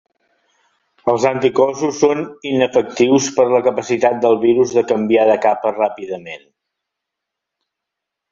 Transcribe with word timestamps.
Els 1.11 1.25
anticossos 1.31 1.99
són 2.03 2.23
inefectius 2.51 3.27
per 3.35 3.45
la 3.51 3.61
capacitat 3.69 4.17
del 4.23 4.39
virus 4.47 4.73
de 4.77 4.85
canviar 4.95 5.25
de 5.33 5.37
capa 5.43 5.75
ràpidament. 5.77 6.49